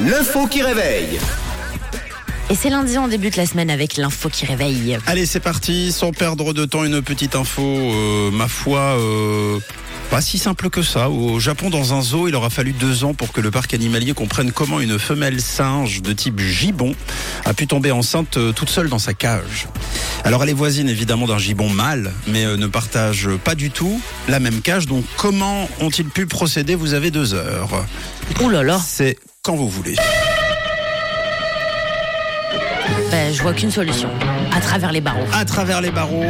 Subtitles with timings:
[0.00, 1.20] L'info qui réveille.
[2.50, 4.98] Et c'est lundi, on débute la semaine avec l'info qui réveille.
[5.06, 9.58] Allez, c'est parti, sans perdre de temps, une petite info, euh, ma foi, euh,
[10.10, 11.08] pas si simple que ça.
[11.08, 14.12] Au Japon, dans un zoo, il aura fallu deux ans pour que le parc animalier
[14.14, 16.94] comprenne comment une femelle singe de type gibbon
[17.44, 19.68] a pu tomber enceinte euh, toute seule dans sa cage.
[20.24, 24.40] Alors elle est voisine évidemment d'un gibbon mâle, mais ne partage pas du tout la
[24.40, 24.86] même cage.
[24.86, 26.74] Donc comment ont-ils pu procéder?
[26.74, 27.86] Vous avez deux heures.
[28.42, 29.94] Ouh là là, C'est quand vous voulez.
[33.10, 34.08] ben, je vois qu'une solution.
[34.50, 35.26] À travers les barreaux.
[35.34, 36.24] à travers les barreaux.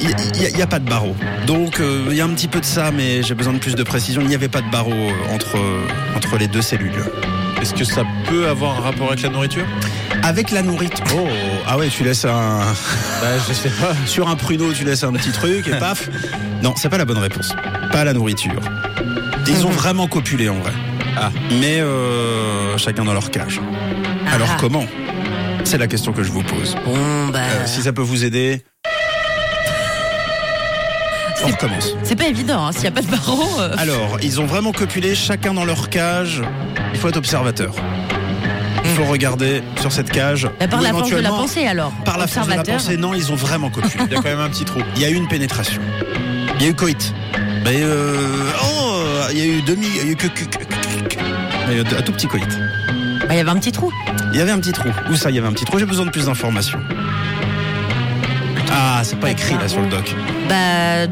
[0.00, 1.16] Il n'y a, pas de barreaux.
[1.46, 3.74] Donc euh, il y a un petit peu de ça, mais j'ai besoin de plus
[3.74, 4.20] de précision.
[4.20, 5.80] Il n'y avait pas de barreaux euh, entre, euh,
[6.14, 7.02] entre les deux cellules.
[7.62, 9.64] Est-ce que ça peut avoir un rapport avec la nourriture?
[10.22, 11.04] Avec la nourriture.
[11.16, 11.26] Oh,
[11.66, 12.60] ah ouais, tu laisses un.
[13.22, 13.94] Bah, je sais pas.
[14.06, 16.10] Sur un pruneau, tu laisses un petit truc et paf.
[16.62, 17.54] Non, c'est pas la bonne réponse.
[17.90, 18.60] Pas la nourriture.
[19.46, 20.72] Ils ont vraiment copulé en vrai.
[21.16, 21.30] Ah.
[21.60, 23.60] Mais euh, chacun dans leur cage.
[24.32, 24.56] Alors Ah.
[24.60, 24.84] comment?
[25.64, 26.76] C'est la question que je vous pose.
[26.84, 27.40] Bon, bah.
[27.40, 28.62] Euh, si ça peut vous aider.
[31.44, 31.94] On recommence.
[32.02, 33.60] C'est pas évident, hein, s'il n'y a pas de barreaux.
[33.60, 36.42] euh, Alors, ils ont vraiment copulé, chacun dans leur cage.
[36.92, 37.74] Il faut être observateur.
[38.84, 40.48] Il faut regarder sur cette cage.
[40.58, 41.92] bah, par la force de la pensée alors.
[42.04, 44.04] Par la force de la pensée, non, ils ont vraiment copulé.
[44.10, 44.80] Il y a quand même un petit trou.
[44.96, 45.80] Il y a eu une pénétration.
[46.58, 47.14] Il y a eu coït.
[47.64, 48.16] Mais euh,
[48.64, 50.64] oh, il y a eu demi, il y a eu que, que- que-
[51.08, 51.20] que- que-
[51.70, 52.48] il y a eu un tout petit coït.
[52.48, 53.92] Bah, Il y avait un petit trou.
[54.32, 54.88] Il y avait un petit trou.
[55.10, 55.78] Où ça, il y avait un petit trou?
[55.78, 56.78] J'ai besoin de plus d'informations.
[58.70, 60.14] Ah, c'est pas écrit là sur le doc.
[60.48, 61.06] Bah.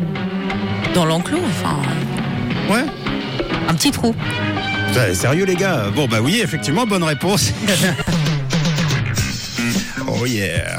[0.95, 1.77] Dans l'enclos, enfin.
[2.73, 2.85] Ouais.
[3.69, 4.15] Un petit trou.
[5.13, 5.91] Sérieux les gars?
[5.95, 7.53] Bon bah oui, effectivement, bonne réponse.
[10.09, 10.79] oh yeah.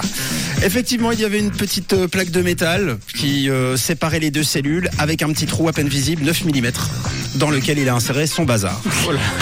[0.64, 4.44] Effectivement, il y avait une petite euh, plaque de métal qui euh, séparait les deux
[4.44, 6.72] cellules avec un petit trou à peine visible, 9 mm,
[7.38, 8.80] dans lequel il a inséré son bazar.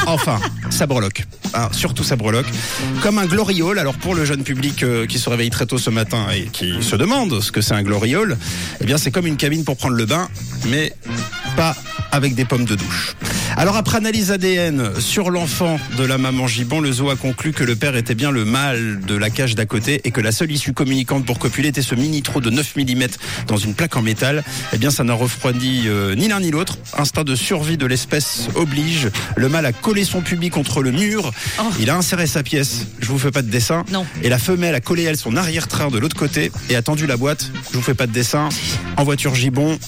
[0.06, 1.26] Enfin, ça breloque.
[1.54, 2.46] Hein, surtout ça breloque.
[3.02, 3.80] Comme un gloriole.
[3.80, 6.82] Alors pour le jeune public euh, qui se réveille très tôt ce matin et qui
[6.82, 8.38] se demande ce que c'est un gloriole,
[8.82, 10.28] eh bien c'est comme une cabine pour prendre le bain,
[10.68, 10.94] mais
[11.56, 11.76] pas
[12.12, 13.16] avec des pommes de douche.
[13.58, 17.64] Alors après analyse ADN sur l'enfant de la maman Gibbon, le zoo a conclu que
[17.64, 20.52] le père était bien le mâle de la cage d'à côté et que la seule
[20.52, 23.08] issue communicante pour copuler était ce mini trou de 9 mm
[23.48, 24.44] dans une plaque en métal.
[24.74, 26.78] Eh bien ça n'a refroidi euh, ni l'un ni l'autre.
[26.98, 29.10] Instinct de survie de l'espèce oblige.
[29.38, 31.32] Le mâle a collé son pubis contre le mur.
[31.60, 31.64] Oh.
[31.80, 32.88] Il a inséré sa pièce.
[33.00, 33.86] Je vous fais pas de dessin.
[33.90, 34.06] Non.
[34.22, 37.16] Et la femelle a collé elle son arrière-train de l'autre côté et a tendu la
[37.16, 37.50] boîte.
[37.72, 38.50] Je vous fais pas de dessin.
[38.98, 39.80] En voiture Gibbon.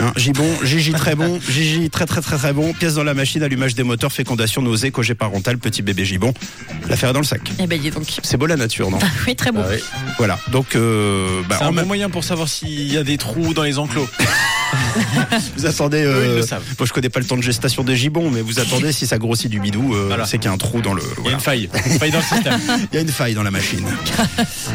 [0.00, 3.42] Hein, Gibon, Gigi très bon, Gigi très très très très bon, pièce dans la machine,
[3.42, 6.32] allumage des moteurs, fécondation, nausée, cogé parental, petit bébé Gibon.
[6.88, 7.40] L'affaire est dans le sac.
[7.60, 8.04] Eh ben, dis donc.
[8.22, 9.60] C'est beau la nature, non Oui, très beau.
[9.62, 9.78] Ah oui.
[10.18, 10.38] Voilà.
[10.50, 13.18] Donc, euh, bah, C'est en un bon même- moyen pour savoir s'il y a des
[13.18, 14.08] trous dans les enclos.
[15.56, 16.02] vous attendez.
[16.02, 16.62] Euh, le savent.
[16.78, 19.18] moi, je connais pas le temps de gestation des gibons, mais vous attendez si ça
[19.18, 20.24] grossit du bidou, euh, Voilà.
[20.24, 21.02] c'est qu'il y a un trou dans le.
[21.20, 21.68] Il y a une faille.
[21.86, 22.60] Une faille dans le système.
[22.92, 23.84] Il y a une faille dans la machine.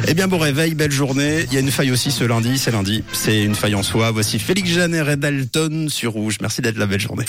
[0.07, 1.45] eh bien, bon réveil, belle journée.
[1.47, 3.03] Il y a une faille aussi ce lundi, c'est lundi.
[3.13, 4.11] C'est une faille en soi.
[4.11, 6.37] Voici Félix Janer Red sur Rouge.
[6.41, 7.25] Merci d'être la belle journée.